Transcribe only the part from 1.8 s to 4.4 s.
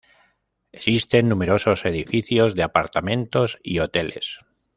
edificios de apartamentos y hoteles.